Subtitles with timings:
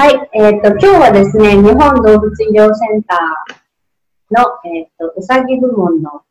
[0.00, 6.22] はい、えっ、と、今日はですね、日本動物医療センターの、えっ、と、うさぎ部門の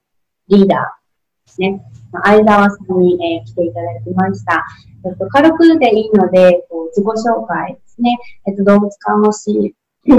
[0.47, 1.83] リーダーですね、
[2.23, 4.65] 相沢さんに、えー来ていただきました。
[5.03, 8.17] えっ、と、軽くでいいので、こう自己紹介ですね、
[8.47, 9.75] えっ、と、動物看護師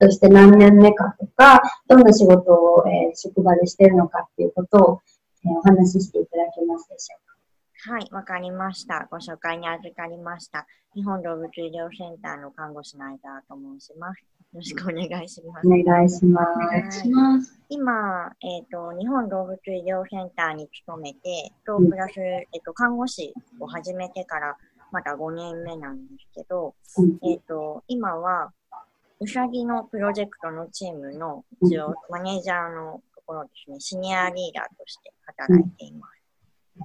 [0.00, 5.00] として何年目かとか、どんな仕事を、え職場でしてるのかっていうことを、
[5.44, 7.23] えお話ししていただけますでしょう。
[7.86, 9.06] はい、わかりました。
[9.10, 10.66] ご紹介に預かりました。
[10.94, 14.20] 日本動物医療センターの看護師の間と申します。
[14.20, 15.66] よろしくお願いします。
[15.66, 16.24] お願いし
[17.10, 17.60] ます。
[17.68, 24.56] 今、えっ、と、日本動物医療センターに勤めて、と、プラス、えっ、と、看護師を始めてから、
[24.90, 28.50] まだ5年目なんですけど、うんえっ、と、今は、
[29.20, 36.13] うさぎのプロジェクトのチームの、一応、マネージャーのところですね、シニアリーダーとして働いています。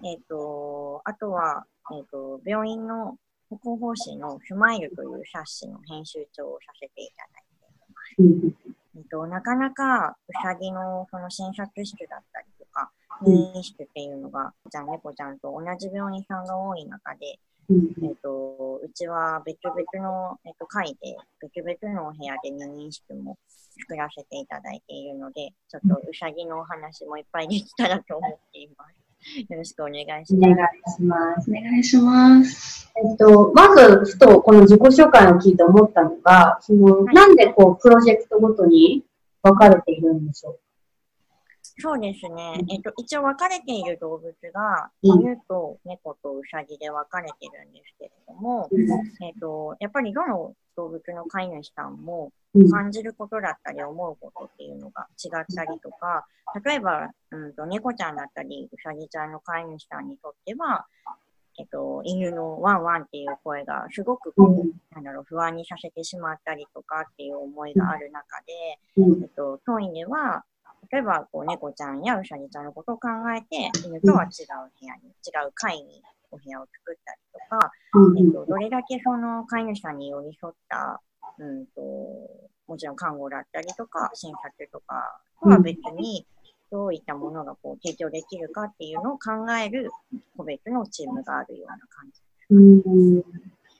[0.06, 3.18] えっ、と、あとは、えっ、と、病院の
[3.50, 8.56] 歩行方針のスマイルという冊子の編集長をさせていただいています。
[8.58, 23.38] うんえっと、なかなかうさぎのその診察室だったりとか、入院室っていうのが、じゃあ猫ちゃんと同じ病院さんが多い中で、うんえっと、うちは別々の、えっと、階で、別々のお部屋で入院室も
[23.80, 29.09] 作らせていただいているので、ちょっとうさぎのお話もいっぱいできたらと思っています。
[29.50, 30.92] よろしくお願いしお願ます。
[30.92, 31.52] いします。
[31.52, 32.92] お願いします。
[32.96, 39.04] えっと、まず、ふとこの自己紹介を聞いて思ったのが、その、はいなんでこう、プロジェクトごとに
[39.44, 40.60] 分かれているんでしょう
[41.80, 42.62] そうですね。
[42.70, 45.22] えっと、一応分かれている動物が、うん。
[45.22, 48.70] 犬と猫とウサギで分かれてるんですけれども、
[49.22, 52.72] えっと、やっぱりどの動物の飼い主さんもうん。
[52.72, 56.26] 感じることだったり思うことっていうのが違ったりとか、
[56.66, 60.88] 例えば、うんと、猫ちゃんだったり、ウサギちゃんの飼い主さんにとっては、
[61.60, 64.72] えっと、犬のワンワンっていう声がすごくこう、うん。
[64.92, 69.24] なんだろう、不安にさせてしまったりとかっていう思いがある中で、うん。
[69.24, 70.44] えっと、当院では、
[70.92, 76.02] 例えば、こう、猫ちゃんやうさぎちゃんのことを考えて、犬とは違う部屋に、違う階に
[76.32, 81.02] お部屋を作ったりとか、うんえっと、どれだけその飼い主さんに寄り添った、
[81.38, 81.82] うんと、
[82.68, 86.26] もちろん看護だったりとか、診察とかとは別に、
[86.72, 89.90] どういったものがこう提供できるかっていうのを考える
[90.38, 92.22] 個別のチームがあるような感じ。
[92.52, 92.60] う
[93.20, 93.24] ん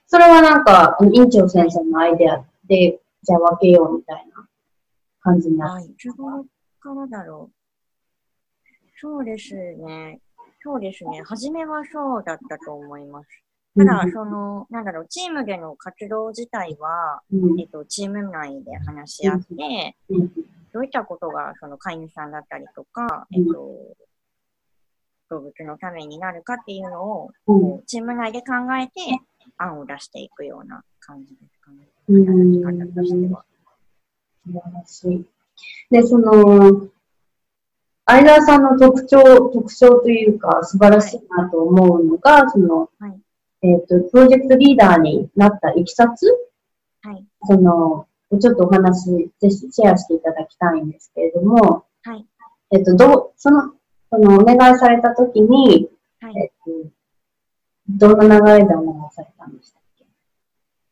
[0.08, 4.48] それはなんか、院長先生のアイデアで、じゃあ分けようみたいな
[5.22, 6.44] 感じになあ、いつ頃
[6.80, 7.56] からだろう。
[9.00, 10.20] そうですね。
[10.62, 11.22] そうですね。
[11.24, 13.30] 初めはそうだったと思います。
[13.78, 20.32] ただ、その、なんだろう、チームでの活動自体は、うんえっと、チーム内で話し合って、うん
[20.72, 23.96] どういったことが、その飼い主さんだったりとか、えっと、
[25.32, 27.32] 動物のためになるかっていうのを、
[27.88, 28.92] チーム内で考えて、
[29.58, 31.90] 案を出していくような感じですかね。
[32.10, 33.46] うん働き方としては。
[34.46, 35.26] 素晴らしい。
[35.92, 36.88] で、その、
[38.06, 39.22] 相沢さんの特徴、
[39.52, 43.20] 特徴というか、素晴らしいなと思うのが、その、はい
[43.62, 46.26] えっ、と、プロジェクトリーダーになったいきさつ
[47.02, 47.26] はい。
[47.44, 48.08] その、
[48.40, 52.26] ちょっとお話、ぜひシェアしていただきたいんですけれども、はい。
[52.72, 53.74] えっ、と、どう、その、
[54.10, 55.90] その、お願いされたときに、
[56.22, 56.38] はい。
[56.38, 56.90] えっ、と、
[57.90, 60.06] どんな流れでお願いされたんでしたっけ？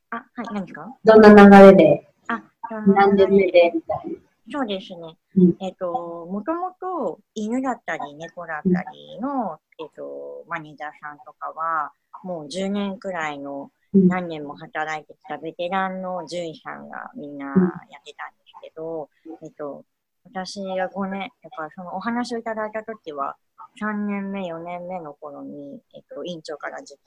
[0.09, 0.45] あ、はい。
[0.53, 0.93] 何ですか？
[1.05, 2.43] どんな流れで、あ、
[2.87, 4.19] 何年目で、みたいな。
[4.51, 5.17] そうですね。
[5.35, 5.55] うん。
[5.61, 5.91] えっ、と、
[6.29, 11.91] もともと犬だったり猫だったりの、えっ、と、マネージャーさんとかは、
[12.23, 14.07] もう10年くらいのうん。
[14.07, 19.09] 何年も働いてきたベテランの獣医さんがみんなやってたんですけど、
[19.41, 19.85] えっ、と、
[20.25, 23.37] 私が5年、だからそのお話をいただいたときは、
[23.81, 26.97] 3年目、4年目の頃に、えっ、と、院長から直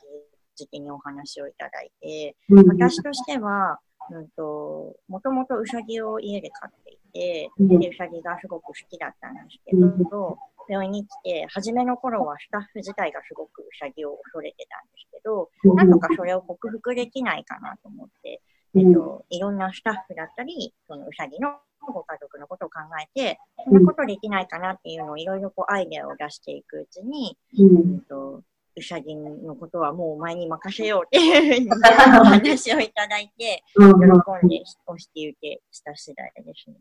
[0.59, 2.69] 々にお話をいただいて、うん。
[2.69, 3.78] 私としては、
[4.10, 7.78] うんと、もともとウサギを家で飼っていて、うん。
[7.78, 10.38] で、ウサギがすごく好きだったんですけど、
[10.69, 18.41] 病院に来て、初めの頃はスタッフ自体がすごくウサギを恐れてたんですけど、なんとかそれを克服できないかなと思って、
[18.74, 28.42] えっと、いろんなスタッフだったり、そのウサギのご家族のことを考えて、そんなことできないかなっていうのをいろいろこうアイデアを出していくうちに、ううんんと、
[28.77, 31.71] うさぎのことはもうお前に任せようっていうふうに
[32.21, 36.77] お話をいただいて、うん喜んで押して受けした次第ですね。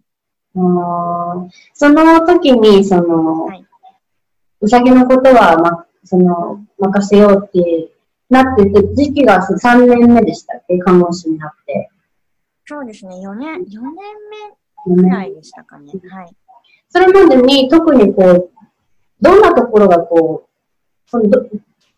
[1.74, 3.66] その時に、その、はい
[4.62, 7.92] うさぎのことは、ま、その、任せようって
[8.30, 10.78] なってて、時期が3年目でしたっけ？
[10.80, 11.90] 看護師になって。
[12.66, 13.94] そうですね、4年、4年
[14.88, 15.94] 目ぐらいでしたかね。
[16.10, 16.36] はい。
[16.90, 18.52] それまでに特にこう、
[19.22, 21.40] どんなところがこう、その、ど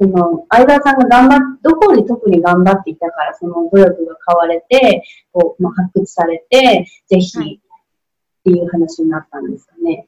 [0.01, 10.07] その、相田さんが頑張っ、どこに特に頑張っていたから、その努力が買われて、こう、まあ、発掘されて、ぜひ、っていう話になったんですかね。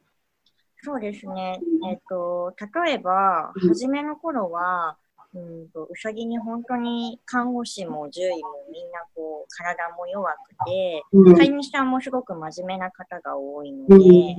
[0.81, 1.59] そうですね。
[1.87, 4.97] えっ、と、例えば、初めの頃は、
[5.35, 11.03] うんと、うさぎに本当に看護師も獣医もみんなこう、体も弱くて、
[11.37, 14.35] 飼い主さんもすごく真面目な方が多いので、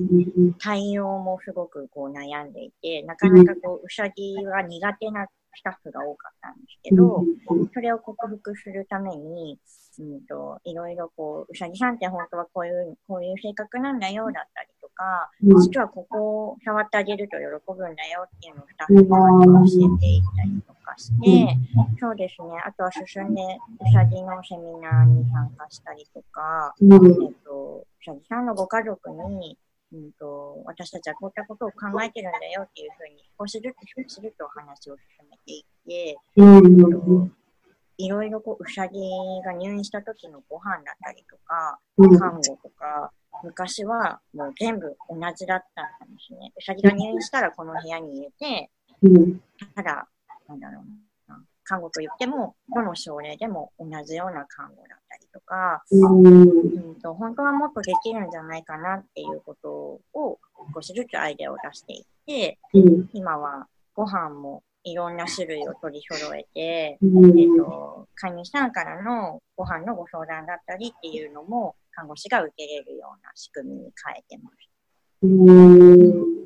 [0.59, 7.25] 対応もすごくこう悩んでいて、なかなかこう、うさぎは苦手なスタッフが多かったんですけど、
[7.73, 9.59] それを克服するために、
[9.99, 17.45] うんと、いろいろこう、うさぎさんって本当はこういう、こういう性格なんだよ、だったりとか、実はここを触ってあげると喜
[17.77, 19.19] ぶんだよっていうのをスタッフが
[19.65, 21.57] 教えていったりとかして、
[22.01, 26.89] そうですね、あとは進んでうさぎのセミナーに参加したりとか、えっ
[27.45, 29.57] と、うさぎさんのご家族に、
[29.95, 37.33] うんと、私たちはこういったことを考えてるんだよっていうふうに少しずつ少しずつお話を進めていって、うん。
[37.97, 38.99] いろいろこう、うさぎ
[39.45, 41.79] が入院した時のご飯だったりとか、
[42.19, 43.13] 看護とか、
[43.45, 46.53] 昔はもう全部同じだったんですね。
[46.57, 48.71] うさぎが入院したらこの部屋に入れて、
[49.77, 50.09] ただ、
[50.49, 50.83] なんだろ
[51.29, 54.99] うな、看護と言っても、どの症例でも同じような看護だっ
[55.55, 60.39] か、うんと、本当はもっとできるんじゃないかなっていうことを
[60.75, 62.59] 少しずつアイデアを出していって、
[63.13, 74.57] 今はご飯もいろんな種類を取り揃えて、うん、えっ、と、飼い主さんからのご飯のご相談だったりっていうのも、看護師が受けれるような仕組みに変えてます。
[75.23, 76.45] うん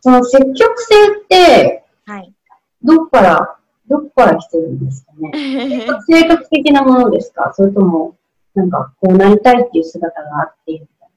[0.00, 2.34] その積極性って、はい。
[2.82, 3.56] どっから、
[3.92, 5.30] どっから来てるんですかね？
[6.08, 7.52] 性格的なものですか？
[7.54, 8.16] それとも、
[8.54, 11.10] なんか、こうなりたいっていう姿があってみたい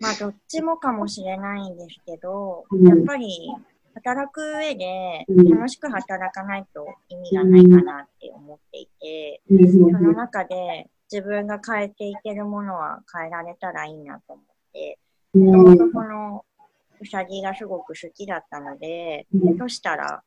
[0.00, 0.08] な。
[0.08, 3.50] まあ、どっちもかもしれないんですけど、うん、やっぱり、
[3.94, 14.98] 働く上で楽しく働かないと意味がないかなって思っていて、その中で自分が変えていけるものは変えられたらいいなと思って、
[15.34, 16.44] もともとこの
[17.00, 20.22] うさぎがすごく好きだったので、どうしたら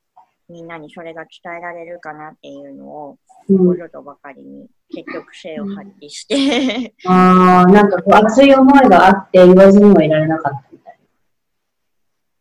[0.53, 3.17] みんなにそれが伝えられるかなっていうのを、
[3.47, 10.99] こぞとばかりに積極性を発揮して ああ、なんかこう熱い思いがあって言わずにはいられなかったみたい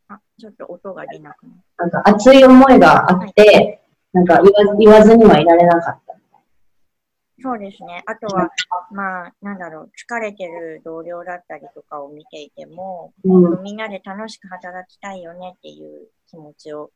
[0.09, 0.17] な。
[0.17, 1.59] あ、ちょっと音が出なくなる。
[1.79, 3.81] なんか熱い思いがあって、はい、
[4.12, 6.12] なんか言わ言わずにはいられなかった。
[7.41, 8.05] そうですね。
[8.06, 8.50] あとは、
[8.93, 16.91] まあ、なんだろう、疲れてる同僚だったりとかを見ていても、うん、みんなで楽しく働きたいよねっていう気持ちを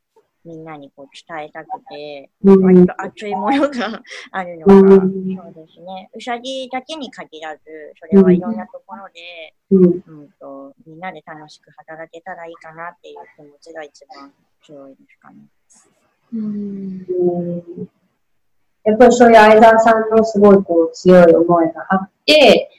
[0.46, 4.00] みんなにこう伝えたくて、割と熱いものが
[4.30, 6.08] あるのが、そうですね。
[6.14, 7.62] うさぎだけに限らず、
[7.98, 10.30] それはいろんなところで、うん。
[10.38, 14.32] と、みんなで楽しく働けたらいいかなっていう気持ちが一番
[14.62, 15.36] 強いですかね。
[16.32, 17.88] うん。
[18.84, 22.70] やっぱりそういう相沢さんのすごいこう強い思いがあって、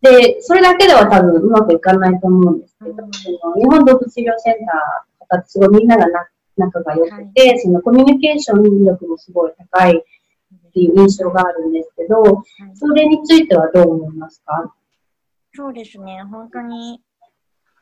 [0.00, 6.06] で、それだけでは多分うまくいかないと思うんですけど、うん、日本動物医療センターとかすごいみんなが
[6.58, 12.44] 仲が良くて、はい、そのコミュニケーション力もすごい高いっていう印象があるんですけど、はい、
[12.74, 14.74] それについてはどう思いますか？
[15.54, 17.00] そうですね、本当に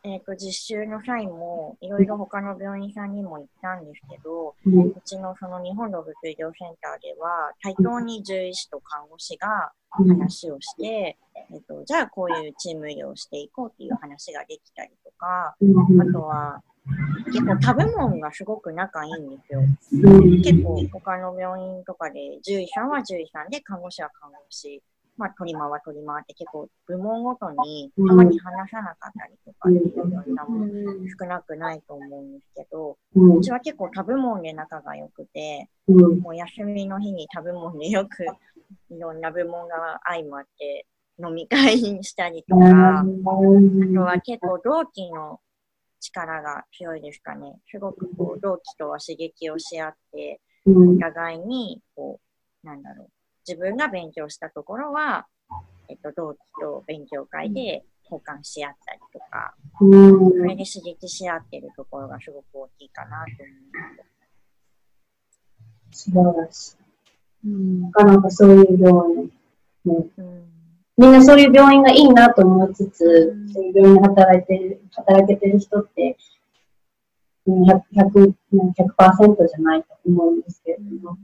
[0.07, 11.19] えっ、ー、と、実習の際も、いろいろ他の病院さんにも行ったんですけど、うん、うちのその日本動物医療センターでは、対等に獣医師と看護師が話をして、
[11.51, 16.63] うん、えっ、ー、と、じゃあこういうチーム医療をしていこうっていう話ができたりとか、うん、あとは、
[17.27, 19.61] 結構食べ物がすごく仲いいんですよ。
[20.43, 24.83] 結構他の病院とかで獣医さんは獣医さんで看護師は看護師。
[25.19, 30.67] まあ、取り回取り回って結構部門ごとにたまに話さなかったりとかっていうようなも
[31.19, 38.25] 少なくないと思うんですけど、うちは結構食べ物で仲が良くて、もう休みの日に食べ物でよく
[38.91, 40.85] いろんな部門が相まって
[41.19, 45.41] 飲み会にしたりとか、あとは結構同期の
[46.21, 47.59] 力が強いですかね。
[47.71, 52.21] すごくこう同期とは刺激をし合って、お互いにこ
[52.65, 53.09] う、なんだろう、
[53.47, 55.27] 自分が勉強したところは、
[55.89, 63.55] えっと、同期と勉強会で交換し合ったりとか、うん、それで刺激し合ってるところがすごく大きいかなと思い
[65.91, 66.05] ます。
[66.05, 66.77] 素晴らしい。
[67.47, 69.33] うん、なかなかそういう病院、
[69.85, 70.56] ね、うん、
[70.97, 76.17] みんなそういう病院がいいなと思いつつ、うん、そういう病院で働いてる、働けてる人って、
[77.47, 81.19] 100%, 100%, 100じゃないと思うんですけれども、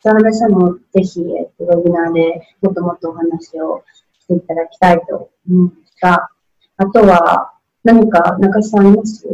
[0.00, 3.84] その話もぜひ、えっと、ウェビナーでもっともっとお話を
[4.18, 6.30] していただきたいと思うんですが、
[6.78, 7.52] あとは
[7.84, 9.28] 何か中島さんあります？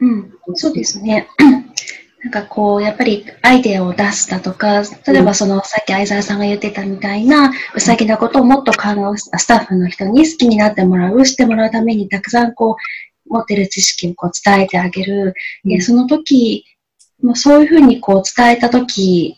[0.00, 1.28] うん、そうですね。
[2.20, 15.34] なんかこう、やっぱりアイデアを出すだとか、例えばその、さっき相沢さんが言ってたみたいな、うさぎのことをもっと考え、スタッフの人に好きになってもらう、してもらうためにたくさんこう、持ってる知識をこう伝えてあげる。
[15.64, 16.64] で、その時、
[17.22, 19.36] もうそういうふうにこう伝えた時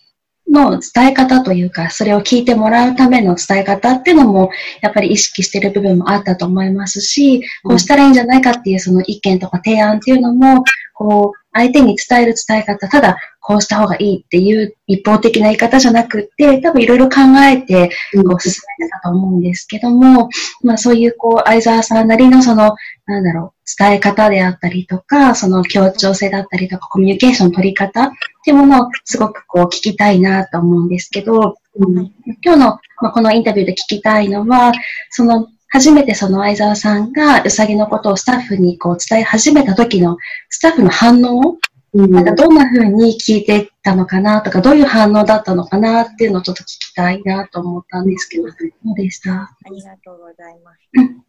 [0.51, 20.29] の伝え方というか、それを聞いてもらうための伝え方っていうのも、やっぱり意識してる部分もあったと思いますし、こうしたらいいんじゃないかっていうその意見とか提案っていうのも、こう、相手に伝える伝え方、ただこうした方がいいっていう一方的な言い方じゃなくて、多分いろいろ考えて、こう進めてたと思うんですけども、
[20.63, 22.77] まあそういうこう、相沢さんなりのその、
[23.07, 28.11] なんだろう、伝え方であったりとか、その協調性だったりとか、コミュニケーション取り方っ
[28.45, 34.73] ていうものをすごくこう聞きたいなと思うんですけど、うん、今日の、まあ、このインタビューで聞きたいのは、
[35.11, 41.59] その初めてその相沢さんがうさぎのことをスタッフにこう伝え始めた時のスタッフの反応
[41.93, 49.33] うん、なんかどんな風に聞いてたのかなとか、どういう反応だったのかなっていうのをちょっと聞きたいなと思ったんですけど、どうでした？
[49.33, 50.79] ありがとうございます。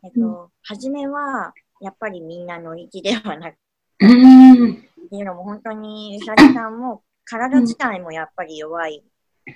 [0.04, 3.60] えっと、初めは、やっぱりみんな乗り気ではなくて、
[4.02, 4.76] うん、っ
[5.10, 9.04] ていうのも本当にうさぎさんも体自体もやっぱり弱い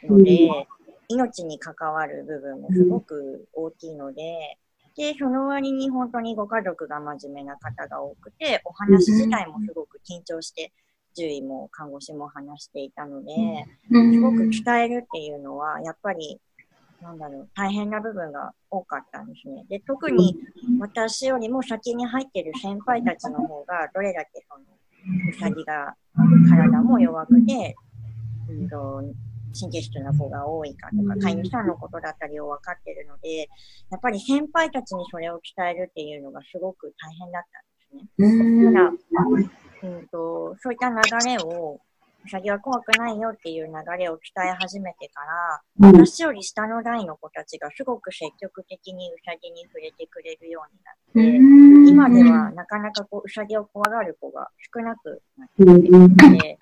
[0.09, 0.65] ので、うん、
[1.09, 4.57] 命に関わる部分もすごく大きいので、
[4.95, 10.71] で、その割に本当にご家族が真面目な方が多くて、お話自体もすごく緊張して
[11.15, 13.31] 獣医も看護師も話していたので、
[13.89, 16.39] すごく伝えるっていうのは、やっぱり、
[17.01, 19.65] なんだろう、大変な部分が多かったんですね。
[19.69, 20.37] で、特に
[20.79, 24.63] 私よりも先に入ってる先輩たちの方が、どれだけその、
[25.29, 25.95] うさぎが
[26.49, 27.75] 体も弱くて、
[28.49, 29.01] うんと、
[29.59, 33.50] 神経質な子が多いかとか、飼い主さんのことだったりを分かってるので、
[33.89, 38.65] やっぱり先輩たちにそれを伝えるっていうのがすごく大変だったんですね。
[38.65, 38.91] ただ、
[39.83, 41.79] うんと、そういった流れを、
[42.25, 45.22] うさぎは怖くないよっていう流れを伝え始めてか
[45.79, 56.58] ら、うん、私より下の代の子たちがすごく積極的にうさぎに触れてくれるようになって、今ではなかなかこううさぎを怖がる子が少なくなってきて、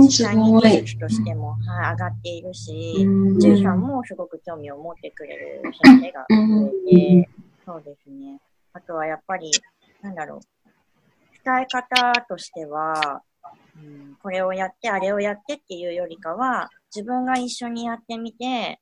[0.00, 2.94] 実際に技術としても、はい、上がっているし、
[3.40, 7.28] 獣医さんもすごく興味を持ってくれる先生が増えて、
[7.66, 8.40] そうですね。
[8.72, 9.50] あとはやっぱり、
[10.00, 10.40] なんだろう、
[11.44, 13.22] 伝え方としては、
[13.76, 18.80] うん、これをやって、あれをやってっていうよりかは、自分が一緒にやってみて、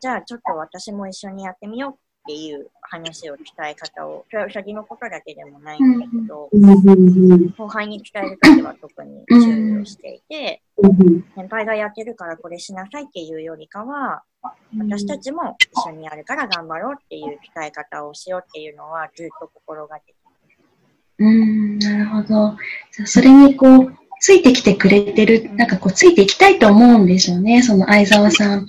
[0.00, 1.94] じゃあちょっと私も一緒にやってみようっ
[2.26, 6.48] ていう話を伝え方を、それはうさぎのことだけでもないんだけど、
[7.56, 10.62] 後輩に伝えるときは特に注意をしていて、
[11.34, 14.22] 先輩がやってるからこれしなさいっていうよりかは、
[14.78, 20.22] 私たちも一緒にやるから頑張ろうっていう伝え方をしようっていうのはずっと心がけて
[21.18, 22.56] うん、なるほど。
[22.92, 27.60] じゃそれにこう、ついてきてくれてる、なんかこう、ついていきたいと思うんでしょうね。
[27.60, 28.66] その相沢さん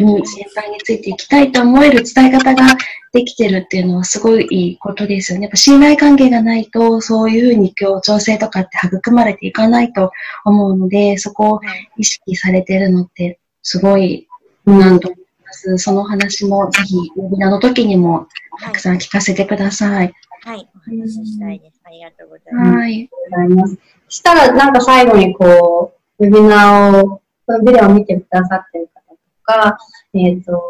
[0.00, 2.74] に、先輩についていきたいと思える伝え方が
[3.12, 5.44] できてるっていうのはすごいいいことですよね。
[5.44, 10.10] やっぱ信頼関係がないと、そういうふうに協調性とかって育まれていかないと
[10.46, 11.60] 思うので、そこを
[11.98, 14.26] 意識されてるのってすごい
[14.64, 15.76] なと思います。
[15.76, 18.26] その話もぜひ、ウェビナーの時にも
[18.58, 20.14] たくさん聞かせてください。
[20.44, 21.80] はい、お話ししたいです。
[21.84, 22.76] ありがとうございます。
[22.76, 23.10] はい。
[23.30, 23.78] ございます。
[24.08, 29.78] したら、なんか最後にこう、ウェビナーを、このビデオを見てくださってる方とか、
[30.14, 30.62] えっ、ー、と、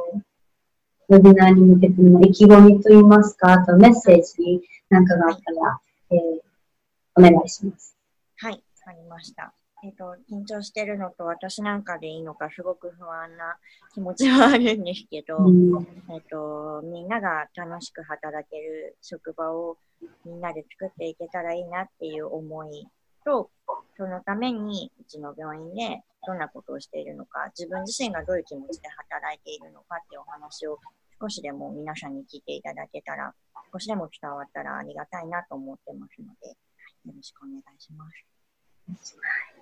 [1.09, 6.21] ウェビナーに向けての意気込みといいますか、あとメッセージなんかがあったら、えー、
[7.17, 7.97] お願いします。
[8.39, 9.53] はい、わかりました。
[9.85, 13.57] えっ、ー、と、緊張してるのと私なんかでいいのかすごく不安な
[13.93, 19.77] 気持ちはあるんですけど、うん、えっ、ー、と、みんなが楽しく働ける職場を
[20.25, 22.89] みんなで作っていけたらいいなっていう思い
[23.25, 23.51] と、
[23.97, 30.79] そのためにうちの病院でどんなことをしているのか、自分自身がどういう気持ちで働いているのかっていうお話を
[31.21, 33.33] 少しでも皆さんに聞いていただけたら、
[33.73, 39.17] 少しでも伝わったらありがたいなと思ってますので、よろしくお願いします。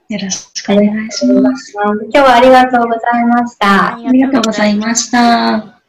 [0.09, 1.73] よろしくお願いします。
[1.73, 3.97] 今日はありがとうございました。
[3.97, 5.82] ありがとうございました。